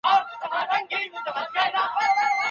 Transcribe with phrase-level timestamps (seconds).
[0.05, 2.37] منحرف کسان ټولنیز نظم ګډوډوي.